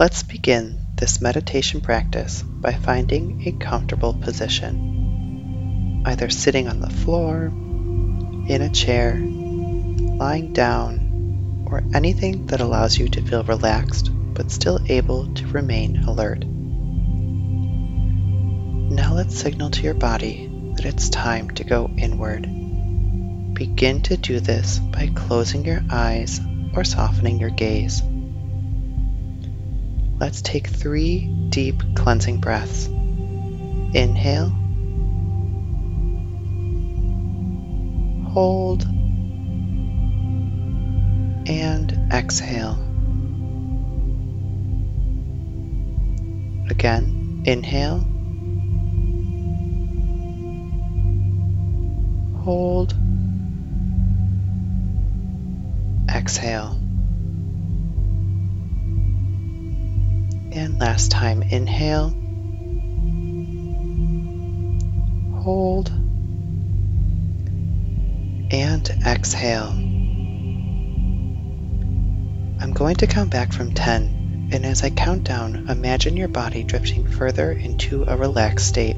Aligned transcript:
Let's 0.00 0.22
begin 0.22 0.86
this 0.96 1.20
meditation 1.20 1.82
practice 1.82 2.42
by 2.42 2.72
finding 2.72 3.46
a 3.46 3.52
comfortable 3.52 4.14
position, 4.14 6.02
either 6.06 6.30
sitting 6.30 6.68
on 6.68 6.80
the 6.80 6.88
floor, 6.88 7.48
in 8.48 8.62
a 8.62 8.70
chair, 8.70 9.18
lying 9.20 10.54
down, 10.54 11.66
or 11.70 11.82
anything 11.92 12.46
that 12.46 12.62
allows 12.62 12.96
you 12.96 13.10
to 13.10 13.20
feel 13.20 13.44
relaxed 13.44 14.08
but 14.32 14.50
still 14.50 14.78
able 14.88 15.34
to 15.34 15.46
remain 15.48 16.02
alert. 16.04 16.46
Now 18.94 19.12
let's 19.12 19.38
signal 19.38 19.68
to 19.68 19.82
your 19.82 19.92
body 19.92 20.50
that 20.76 20.86
it's 20.86 21.10
time 21.10 21.50
to 21.50 21.64
go 21.64 21.90
inward. 21.98 22.44
Begin 23.52 24.00
to 24.04 24.16
do 24.16 24.40
this 24.40 24.78
by 24.78 25.10
closing 25.14 25.66
your 25.66 25.82
eyes 25.90 26.40
or 26.74 26.84
softening 26.84 27.38
your 27.38 27.50
gaze. 27.50 28.02
Let's 30.20 30.42
take 30.42 30.66
three 30.66 31.28
deep 31.48 31.82
cleansing 31.96 32.40
breaths. 32.40 32.88
Inhale, 33.94 34.50
hold, 38.28 38.84
and 41.48 42.12
exhale. 42.12 42.78
Again, 46.68 47.42
inhale, 47.46 48.00
hold, 52.42 52.94
exhale. 56.14 56.79
And 60.52 60.80
last 60.80 61.12
time, 61.12 61.42
inhale, 61.42 62.10
hold, 65.42 65.90
and 68.52 68.90
exhale. 69.06 69.68
I'm 72.60 72.72
going 72.72 72.96
to 72.96 73.06
count 73.06 73.30
back 73.30 73.52
from 73.52 73.72
10, 73.72 74.50
and 74.52 74.66
as 74.66 74.82
I 74.82 74.90
count 74.90 75.22
down, 75.22 75.68
imagine 75.68 76.16
your 76.16 76.26
body 76.28 76.64
drifting 76.64 77.06
further 77.06 77.52
into 77.52 78.04
a 78.08 78.16
relaxed 78.16 78.66
state. 78.66 78.96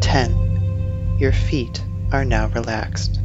10. 0.00 1.16
Your 1.18 1.32
feet 1.32 1.84
are 2.12 2.24
now 2.24 2.46
relaxed. 2.48 3.18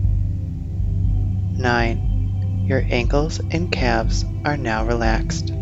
9. 1.55 2.65
Your 2.67 2.83
ankles 2.89 3.39
and 3.51 3.71
calves 3.71 4.25
are 4.43 4.57
now 4.57 4.85
relaxed. 4.85 5.53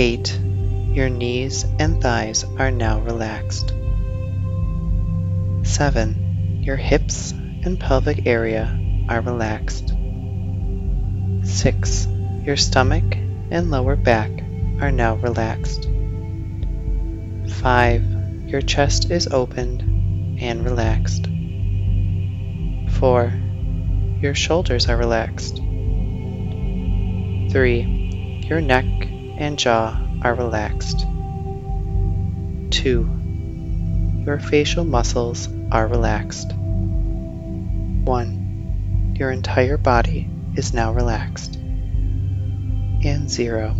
8. 0.00 0.40
Your 0.94 1.10
knees 1.10 1.66
and 1.78 2.00
thighs 2.00 2.42
are 2.56 2.70
now 2.70 3.00
relaxed. 3.00 3.74
7. 5.62 6.62
Your 6.62 6.76
hips 6.76 7.32
and 7.32 7.78
pelvic 7.78 8.26
area 8.26 8.80
are 9.10 9.20
relaxed. 9.20 9.92
6. 11.42 12.06
Your 12.46 12.56
stomach 12.56 13.14
and 13.50 13.70
lower 13.70 13.94
back 13.94 14.30
are 14.80 14.90
now 14.90 15.16
relaxed. 15.16 15.86
5. 17.60 18.02
Your 18.46 18.62
chest 18.62 19.10
is 19.10 19.26
opened 19.26 19.82
and 20.40 20.64
relaxed. 20.64 21.26
4. 22.98 23.34
Your 24.22 24.34
shoulders 24.34 24.88
are 24.88 24.96
relaxed. 24.96 25.56
3. 27.52 28.40
Your 28.48 28.62
neck 28.62 28.86
and 29.40 29.58
jaw 29.58 29.98
are 30.22 30.34
relaxed. 30.34 31.06
2. 32.70 33.10
Your 34.26 34.38
facial 34.38 34.84
muscles 34.84 35.48
are 35.72 35.88
relaxed. 35.88 36.52
1. 36.52 39.16
Your 39.18 39.30
entire 39.30 39.78
body 39.78 40.28
is 40.56 40.74
now 40.74 40.92
relaxed. 40.92 41.56
And 41.56 43.30
0. 43.30 43.74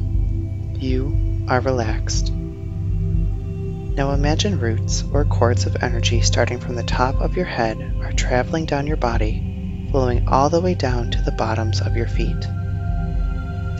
You 0.76 1.44
are 1.47 1.60
relaxed. 1.60 2.32
Now 2.32 4.12
imagine 4.12 4.59
roots 4.59 5.04
or 5.12 5.26
cords 5.26 5.66
of 5.66 5.82
energy 5.82 6.22
starting 6.22 6.59
from 6.59 6.75
the 6.75 6.82
top 6.82 7.20
of 7.20 7.37
your 7.37 7.44
head 7.44 7.76
are 8.03 8.12
traveling 8.12 8.65
down 8.65 8.87
your 8.87 8.97
body, 8.97 9.87
flowing 9.91 10.26
all 10.26 10.49
the 10.49 10.62
way 10.62 10.72
down 10.72 11.10
to 11.10 11.20
the 11.20 11.32
bottoms 11.32 11.82
of 11.82 11.97
your 11.97 12.09
feet. 12.09 12.47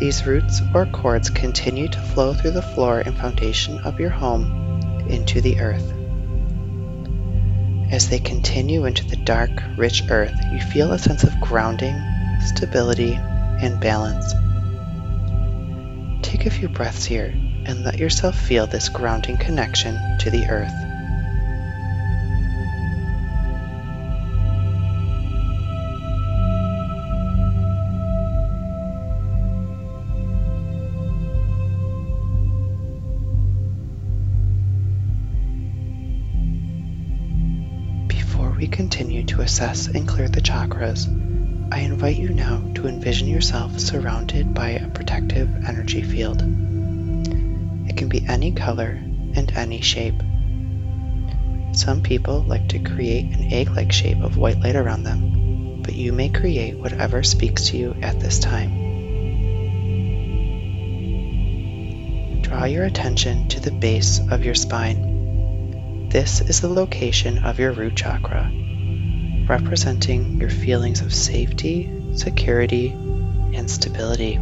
These 0.01 0.25
roots 0.25 0.63
or 0.73 0.87
cords 0.87 1.29
continue 1.29 1.87
to 1.87 2.01
flow 2.01 2.33
through 2.33 2.53
the 2.53 2.63
floor 2.63 3.01
and 3.01 3.15
foundation 3.15 3.79
of 3.81 4.01
your 4.01 4.09
home 4.09 4.81
into 5.11 5.43
the 5.43 5.61
earth. 5.61 5.93
As 7.93 8.09
they 8.09 8.19
continue 8.19 8.87
into 8.87 9.07
the 9.07 9.17
dark, 9.17 9.51
rich 9.77 10.05
earth, 10.09 10.35
you 10.53 10.61
feel 10.63 10.93
a 10.93 10.99
sense 10.99 11.23
of 11.23 11.39
grounding, 11.43 12.01
stability, 12.47 13.13
and 13.13 13.79
balance. 13.79 14.33
Take 16.23 16.47
a 16.47 16.51
few 16.51 16.71
breaths 16.71 17.05
here 17.05 17.35
and 17.67 17.85
let 17.85 17.99
yourself 17.99 18.41
feel 18.41 18.67
this 18.67 18.89
grounding 18.89 19.37
connection 19.37 19.99
to 20.21 20.31
the 20.31 20.47
earth. 20.47 20.90
Continue 38.81 39.23
to 39.23 39.43
assess 39.43 39.89
and 39.89 40.09
clear 40.09 40.27
the 40.27 40.41
chakras, 40.41 41.07
I 41.71 41.81
invite 41.81 42.17
you 42.17 42.31
now 42.31 42.63
to 42.77 42.89
envision 42.89 43.29
yourself 43.29 43.79
surrounded 43.79 44.55
by 44.55 44.71
a 44.71 44.89
protective 44.89 45.51
energy 45.69 46.01
field. 46.01 46.41
It 46.41 47.99
can 47.99 48.09
be 48.09 48.25
any 48.27 48.53
color 48.53 48.99
and 49.37 49.53
any 49.55 49.83
shape. 49.83 50.15
Some 51.73 52.01
people 52.03 52.41
like 52.45 52.71
to 52.71 52.79
create 52.79 53.27
an 53.27 53.53
egg 53.53 53.69
like 53.69 53.93
shape 53.93 54.23
of 54.23 54.39
white 54.39 54.61
light 54.61 54.77
around 54.77 55.03
them, 55.03 55.83
but 55.83 55.93
you 55.93 56.15
may 56.15 56.31
create 56.31 56.79
whatever 56.79 57.23
speaks 57.23 57.69
to 57.69 57.77
you 57.77 57.95
at 58.01 58.19
this 58.19 58.39
time. 58.39 58.71
Draw 62.41 62.65
your 62.65 62.87
attention 62.87 63.47
to 63.49 63.61
the 63.61 63.73
base 63.73 64.21
of 64.31 64.43
your 64.43 64.55
spine. 64.55 66.09
This 66.09 66.41
is 66.41 66.63
the 66.63 66.71
location 66.71 67.45
of 67.45 67.59
your 67.59 67.73
root 67.73 67.95
chakra, 67.95 68.51
representing 69.51 70.41
your 70.41 70.49
feelings 70.49 71.01
of 71.01 71.13
safety, 71.13 71.91
security, 72.15 72.91
and 73.53 73.69
stability. 73.69 74.39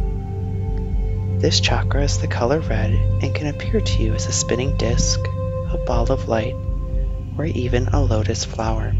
This 1.39 1.59
chakra 1.59 2.03
is 2.03 2.19
the 2.19 2.27
color 2.27 2.59
red 2.59 2.91
and 2.91 3.33
can 3.33 3.47
appear 3.47 3.81
to 3.81 4.03
you 4.03 4.13
as 4.13 4.27
a 4.27 4.31
spinning 4.31 4.77
disc, 4.77 5.19
a 5.19 5.83
ball 5.87 6.11
of 6.11 6.27
light, 6.27 6.53
or 7.39 7.45
even 7.45 7.87
a 7.87 7.99
lotus 7.99 8.45
flower. 8.45 8.93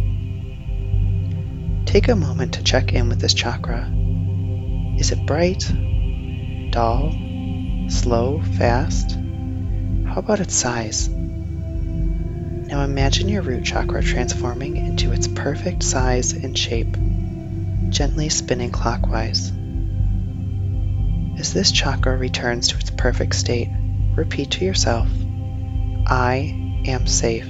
Take 1.85 2.07
a 2.07 2.15
moment 2.15 2.55
to 2.55 2.63
check 2.63 2.91
in 2.91 3.07
with 3.07 3.19
this 3.19 3.35
chakra. 3.35 3.87
Is 4.97 5.11
it 5.11 5.27
bright, 5.27 5.71
dull, 6.71 7.11
slow, 7.87 8.41
fast? 8.57 9.11
How 10.07 10.15
about 10.17 10.39
its 10.39 10.55
size? 10.55 11.07
Now 12.69 12.83
imagine 12.83 13.29
your 13.29 13.41
root 13.41 13.63
chakra 13.63 14.03
transforming 14.03 14.77
into 14.77 15.11
its 15.11 15.27
perfect 15.27 15.81
size 15.81 16.33
and 16.33 16.55
shape, 16.55 16.95
gently 17.89 18.29
spinning 18.29 18.69
clockwise. 18.69 19.51
As 21.39 21.51
this 21.51 21.71
chakra 21.71 22.15
returns 22.15 22.67
to 22.67 22.77
its 22.77 22.91
perfect 22.91 23.33
state, 23.33 23.69
repeat 24.15 24.51
to 24.51 24.65
yourself 24.65 25.07
I 26.05 26.81
am 26.85 27.07
safe. 27.07 27.49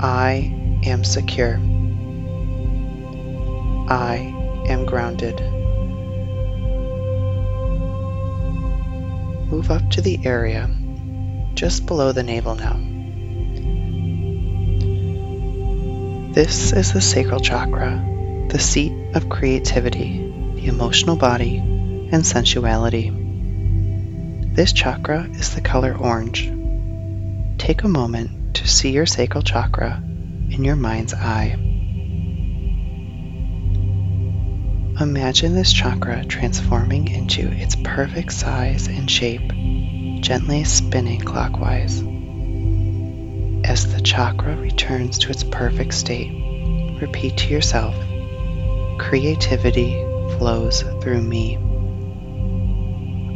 I 0.00 0.80
am 0.86 1.02
secure. 1.02 1.56
I 3.88 4.32
am 4.68 4.86
grounded. 4.86 5.40
Move 9.50 9.72
up 9.72 9.90
to 9.90 10.00
the 10.00 10.20
area 10.24 10.70
just 11.54 11.86
below 11.86 12.12
the 12.12 12.22
navel 12.22 12.54
now. 12.54 12.93
This 16.34 16.72
is 16.72 16.92
the 16.92 17.00
sacral 17.00 17.38
chakra, 17.38 18.04
the 18.48 18.58
seat 18.58 18.92
of 19.14 19.28
creativity, 19.28 20.32
the 20.56 20.66
emotional 20.66 21.14
body, 21.14 21.58
and 21.58 22.26
sensuality. 22.26 23.12
This 24.52 24.72
chakra 24.72 25.28
is 25.30 25.54
the 25.54 25.60
color 25.60 25.96
orange. 25.96 26.48
Take 27.56 27.84
a 27.84 27.88
moment 27.88 28.56
to 28.56 28.66
see 28.66 28.90
your 28.90 29.06
sacral 29.06 29.44
chakra 29.44 30.02
in 30.50 30.64
your 30.64 30.74
mind's 30.74 31.14
eye. 31.14 31.56
imagine 35.00 35.54
this 35.54 35.72
chakra 35.72 36.24
transforming 36.24 37.06
into 37.06 37.48
its 37.52 37.76
perfect 37.76 38.32
size 38.32 38.88
and 38.88 39.08
shape, 39.08 39.52
gently 40.20 40.64
spinning 40.64 41.20
clockwise. 41.20 42.02
As 43.74 43.92
the 43.92 44.00
chakra 44.00 44.54
returns 44.54 45.18
to 45.18 45.30
its 45.30 45.42
perfect 45.42 45.94
state, 45.94 46.30
repeat 47.00 47.36
to 47.38 47.48
yourself 47.48 47.96
Creativity 49.00 50.00
flows 50.38 50.82
through 51.00 51.22
me. 51.22 51.56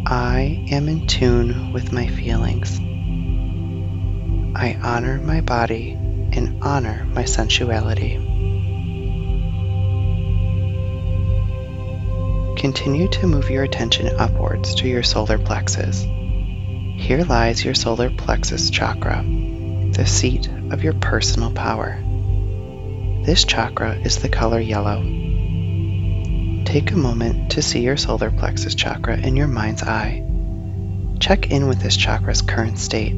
I 0.07 0.65
am 0.71 0.89
in 0.89 1.09
tune 1.09 1.73
with 1.73 1.91
my 1.91 2.07
feelings. 2.07 2.79
I 4.57 4.79
honor 4.81 5.19
my 5.19 5.41
body 5.41 5.91
and 5.91 6.63
honor 6.63 7.05
my 7.07 7.25
sensuality. 7.25 8.15
Continue 12.57 13.09
to 13.09 13.27
move 13.27 13.51
your 13.51 13.65
attention 13.65 14.07
upwards 14.21 14.77
to 14.77 14.87
your 14.87 15.03
solar 15.03 15.39
plexus. 15.39 16.03
Here 16.95 17.25
lies 17.25 17.65
your 17.65 17.75
solar 17.75 18.09
plexus 18.09 18.71
chakra, 18.71 19.25
the 19.99 20.07
seat 20.07 20.49
of 20.71 20.85
your 20.85 20.95
personal 20.95 21.51
power. 21.51 21.99
This 23.25 23.43
chakra 23.43 23.97
is 23.97 24.19
the 24.19 24.29
color 24.29 24.61
yellow. 24.61 25.03
Take 26.65 26.93
a 26.93 26.97
moment 26.97 27.51
to 27.51 27.63
see 27.63 27.81
your 27.81 27.97
solar 27.97 28.31
plexus 28.31 28.77
chakra 28.77 29.17
in 29.17 29.35
your 29.35 29.49
mind's 29.49 29.83
eye. 29.83 30.25
Check 31.19 31.51
in 31.51 31.67
with 31.67 31.81
this 31.81 31.97
chakra's 31.97 32.43
current 32.43 32.79
state. 32.79 33.17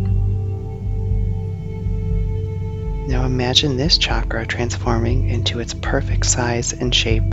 Now 3.09 3.26
imagine 3.26 3.76
this 3.76 3.99
chakra 3.99 4.47
transforming 4.47 5.29
into 5.29 5.61
its 5.61 5.75
perfect 5.75 6.25
size 6.25 6.73
and 6.73 6.94
shape, 6.94 7.31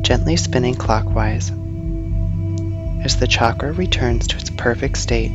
gently 0.00 0.36
spinning 0.36 0.76
clockwise. 0.76 1.50
As 3.04 3.18
the 3.18 3.28
chakra 3.28 3.72
returns 3.72 4.28
to 4.28 4.38
its 4.38 4.48
perfect 4.48 4.96
state, 4.96 5.32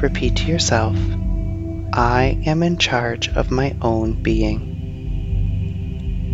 repeat 0.00 0.36
to 0.36 0.44
yourself, 0.44 0.96
I 1.96 2.42
am 2.44 2.64
in 2.64 2.76
charge 2.78 3.28
of 3.28 3.52
my 3.52 3.76
own 3.80 4.14
being. 4.20 4.72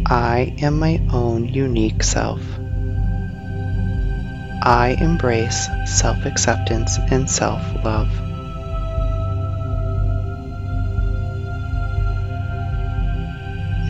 I 0.09 0.55
am 0.63 0.79
my 0.79 1.03
own 1.13 1.49
unique 1.49 2.03
self. 2.03 2.41
I 4.63 4.97
embrace 4.99 5.69
self 5.85 6.25
acceptance 6.25 6.97
and 7.11 7.29
self 7.31 7.61
love. 7.85 8.09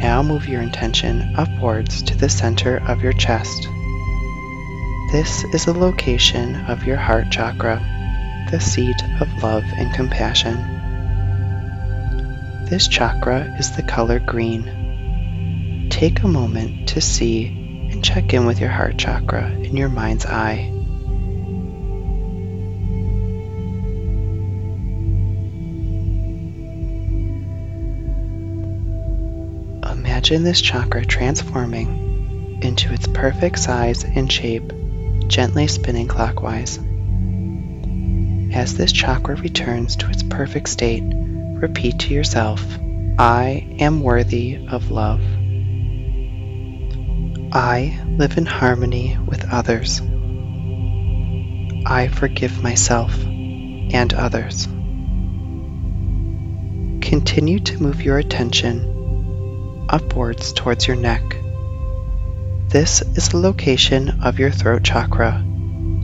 Now 0.01 0.25
move 0.25 0.49
your 0.49 0.63
intention 0.63 1.37
upwards 1.37 2.03
to 2.03 2.17
the 2.17 2.29
center 2.29 2.83
of 2.89 3.01
your 3.01 3.13
chest. 3.13 3.69
This 5.13 5.45
is 5.55 5.67
the 5.67 5.79
location 5.79 6.57
of 6.67 6.83
your 6.83 6.97
heart 6.97 7.31
chakra, 7.31 7.79
the 8.51 8.59
seat 8.59 9.01
of 9.21 9.41
love 9.41 9.63
and 9.77 9.95
compassion. 9.95 10.80
This 12.71 12.87
chakra 12.87 13.57
is 13.59 13.75
the 13.75 13.83
color 13.83 14.21
green. 14.21 15.89
Take 15.91 16.23
a 16.23 16.29
moment 16.29 16.91
to 16.91 17.01
see 17.01 17.47
and 17.91 18.05
check 18.05 18.33
in 18.33 18.47
with 18.47 18.61
your 18.61 18.71
heart 18.71 18.97
chakra 18.97 19.51
in 19.51 19.77
your 19.77 19.89
mind's 19.89 20.25
eye. 20.25 20.71
Imagine 29.91 30.45
this 30.45 30.61
chakra 30.61 31.05
transforming 31.05 32.61
into 32.63 32.93
its 32.93 33.09
perfect 33.09 33.59
size 33.59 34.05
and 34.05 34.31
shape, 34.31 34.73
gently 35.27 35.67
spinning 35.67 36.07
clockwise. 36.07 36.79
As 38.55 38.77
this 38.77 38.93
chakra 38.93 39.35
returns 39.35 39.97
to 39.97 40.09
its 40.09 40.23
perfect 40.23 40.69
state, 40.69 41.03
repeat 41.61 41.99
to 42.01 42.15
yourself, 42.15 42.65
I 43.19 43.77
am 43.79 44.01
worthy 44.01 44.67
of 44.69 44.91
love. 44.91 45.21
I 47.53 48.01
live 48.07 48.39
in 48.39 48.47
harmony 48.47 49.19
with 49.27 49.53
others. 49.53 50.01
I 51.85 52.09
forgive 52.09 52.63
myself 52.63 53.19
and 53.25 54.15
others. 54.15 54.67
Continue 57.07 57.59
to 57.61 57.83
move 57.83 58.03
your 58.03 58.19
attention 58.19 59.87
upwards 59.89 60.53
towards 60.53 60.87
your 60.87 60.97
neck. 60.97 61.23
This 62.69 63.03
is 63.03 63.31
the 63.31 63.39
location 63.39 64.21
of 64.23 64.39
your 64.39 64.53
throat 64.53 64.85
chakra, 64.85 65.45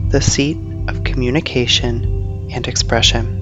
the 0.09 0.21
seat 0.21 0.57
of 0.89 1.05
communication 1.05 2.49
and 2.51 2.67
expression. 2.67 3.36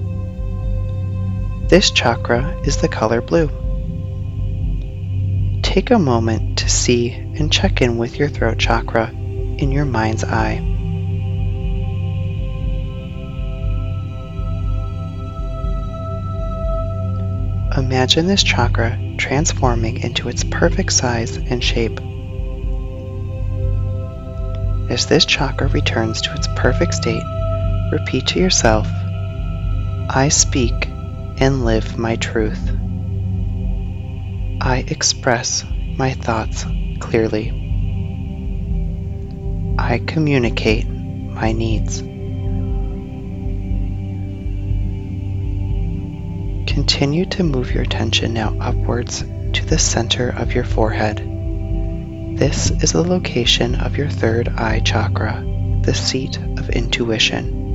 This 1.68 1.90
chakra 1.90 2.60
is 2.62 2.76
the 2.76 2.86
color 2.86 3.20
blue. 3.20 3.50
Take 5.62 5.90
a 5.90 5.98
moment 5.98 6.58
to 6.58 6.68
see 6.70 7.10
and 7.10 7.52
check 7.52 7.82
in 7.82 7.98
with 7.98 8.20
your 8.20 8.28
throat 8.28 8.56
chakra 8.56 9.10
in 9.10 9.72
your 9.72 9.84
mind's 9.84 10.22
eye. 10.22 10.58
Imagine 17.76 18.28
this 18.28 18.44
chakra 18.44 18.96
transforming 19.18 19.98
into 19.98 20.28
its 20.28 20.44
perfect 20.44 20.92
size 20.92 21.36
and 21.36 21.64
shape. 21.64 22.00
As 24.88 25.06
this 25.06 25.24
chakra 25.24 25.66
returns 25.66 26.22
to 26.22 26.34
its 26.34 26.46
perfect 26.54 26.94
state, 26.94 27.24
repeat 27.90 28.28
to 28.28 28.38
yourself, 28.38 28.86
I 30.08 30.28
speak 30.30 30.85
and 31.38 31.64
live 31.64 31.98
my 31.98 32.16
truth. 32.16 32.70
I 34.60 34.84
express 34.88 35.64
my 35.96 36.12
thoughts 36.12 36.64
clearly. 37.00 37.50
I 39.78 39.98
communicate 39.98 40.88
my 40.88 41.52
needs. 41.52 42.00
Continue 46.72 47.26
to 47.26 47.44
move 47.44 47.72
your 47.72 47.82
attention 47.82 48.34
now 48.34 48.56
upwards 48.60 49.20
to 49.20 49.64
the 49.64 49.78
center 49.78 50.30
of 50.30 50.52
your 50.52 50.64
forehead. 50.64 51.18
This 52.38 52.70
is 52.70 52.92
the 52.92 53.02
location 53.02 53.76
of 53.76 53.96
your 53.96 54.10
third 54.10 54.48
eye 54.48 54.80
chakra, 54.80 55.42
the 55.82 55.94
seat 55.94 56.36
of 56.36 56.70
intuition. 56.70 57.65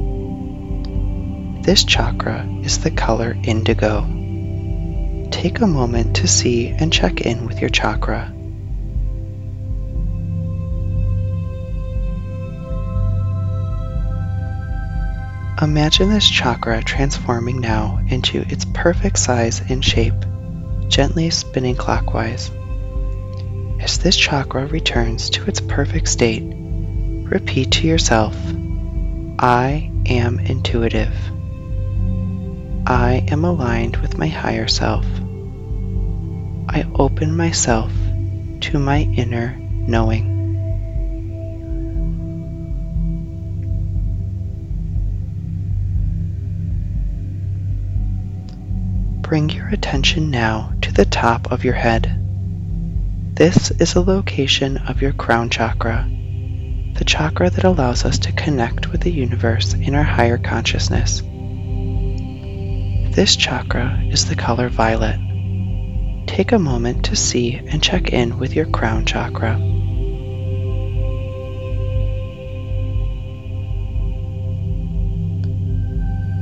This 1.64 1.84
chakra 1.84 2.48
is 2.64 2.80
the 2.80 2.92
color 2.92 3.38
indigo 3.44 4.22
take 5.32 5.62
a 5.62 5.68
moment 5.68 6.18
to 6.18 6.28
see 6.28 6.68
and 6.68 6.94
check 6.94 7.22
in 7.22 7.48
with 7.48 7.60
your 7.60 7.70
chakra. 7.70 8.32
Imagine 15.62 16.10
this 16.10 16.30
chakra 16.30 16.84
transforming 16.84 17.60
now 17.60 18.00
into 18.08 18.42
its 18.42 18.66
perfect 18.66 19.18
size 19.18 19.62
and 19.70 19.84
shape, 19.84 20.14
gently 20.90 21.30
spinning 21.30 21.76
clockwise. 21.76 22.52
As 23.80 23.98
this 23.98 24.16
chakra 24.16 24.68
returns 24.68 25.30
to 25.32 25.46
its 25.46 25.60
perfect 25.60 26.08
state, 26.08 26.44
repeat 26.44 27.72
to 27.74 27.88
yourself, 27.88 28.36
I 29.40 29.92
am 30.06 30.40
intuitive. 30.40 31.14
I 32.92 33.24
am 33.30 33.46
aligned 33.46 33.96
with 33.96 34.18
my 34.18 34.28
higher 34.28 34.68
self. 34.68 35.06
I 36.68 36.86
open 36.94 37.38
myself 37.38 37.90
to 37.94 38.80
my 38.80 39.04
inner 39.16 39.58
knowing. 39.58 40.28
Bring 49.22 49.50
your 49.50 49.70
attention 49.70 50.30
now 50.30 50.74
to 50.82 50.92
the 50.92 51.06
top 51.06 51.50
of 51.50 51.64
your 51.64 51.76
head. 51.76 52.14
This 53.36 53.72
is 53.72 53.94
the 53.94 54.04
location 54.04 54.76
of 54.76 55.02
your 55.02 55.14
crown 55.14 55.50
chakra, 55.50 56.10
the 56.96 57.06
chakra 57.06 57.52
that 57.52 57.64
allows 57.64 58.04
us 58.04 58.20
to 58.20 58.34
connect 58.34 58.92
with 58.92 59.00
the 59.00 59.14
universe 59.14 59.76
in 59.76 59.96
our 59.96 60.04
higher 60.04 60.38
consciousness. 60.38 61.24
This 63.12 63.36
chakra 63.36 64.02
is 64.10 64.30
the 64.30 64.36
color 64.36 64.70
violet 64.70 65.20
take 66.32 66.54
a 66.54 66.60
moment 66.60 67.06
to 67.06 67.16
see 67.16 67.56
and 67.56 67.84
check 67.84 68.14
in 68.14 68.38
with 68.38 68.56
your 68.56 68.66
crown 68.66 69.06
chakra. 69.06 69.58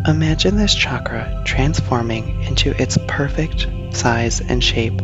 Imagine 0.07 0.57
this 0.57 0.75
chakra 0.75 1.41
transforming 1.43 2.43
into 2.43 2.79
its 2.79 2.99
perfect 3.07 3.67
size 3.89 4.39
and 4.41 4.63
shape, 4.63 5.01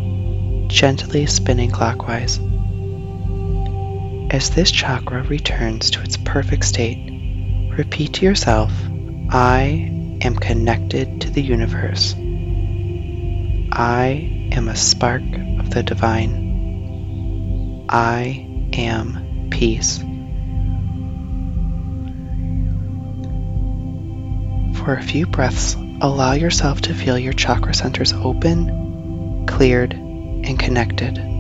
gently 0.67 1.25
spinning 1.25 1.71
clockwise. 1.71 2.39
As 4.31 4.51
this 4.51 4.71
chakra 4.71 5.23
returns 5.23 5.89
to 5.91 6.01
its 6.03 6.15
perfect 6.17 6.63
state, 6.63 7.69
repeat 7.75 8.13
to 8.13 8.25
yourself, 8.25 8.71
I 9.31 9.94
am 10.25 10.35
connected 10.35 11.21
to 11.21 11.29
the 11.29 11.41
universe. 11.41 12.15
I 13.71 14.49
am 14.51 14.67
a 14.67 14.75
spark 14.75 15.21
of 15.59 15.69
the 15.69 15.83
divine. 15.83 17.85
I 17.87 18.47
am 18.73 19.49
peace. 19.51 19.99
For 24.79 24.95
a 24.95 25.03
few 25.03 25.27
breaths, 25.27 25.75
allow 26.01 26.33
yourself 26.33 26.81
to 26.81 26.95
feel 26.95 27.19
your 27.19 27.33
chakra 27.33 27.73
centers 27.73 28.13
open, 28.13 29.45
cleared, 29.47 29.93
and 29.93 30.57
connected. 30.57 31.34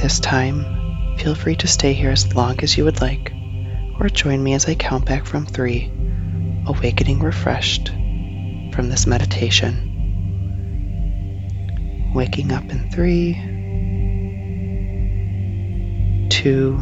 This 0.00 0.20
time, 0.20 1.16
feel 1.18 1.34
free 1.34 1.56
to 1.56 1.66
stay 1.66 1.92
here 1.92 2.10
as 2.10 2.34
long 2.34 2.60
as 2.60 2.76
you 2.76 2.84
would 2.84 3.00
like, 3.00 3.32
or 3.98 4.08
join 4.08 4.42
me 4.42 4.54
as 4.54 4.66
I 4.66 4.74
count 4.74 5.04
back 5.04 5.26
from 5.26 5.46
three, 5.46 5.92
awakening 6.66 7.20
refreshed 7.20 7.88
from 8.72 8.88
this 8.88 9.06
meditation 9.06 9.88
waking 12.14 12.52
up 12.52 12.64
in 12.70 12.90
three, 12.90 13.34
two, 16.30 16.78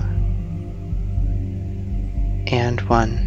and 2.50 2.80
one. 2.82 3.25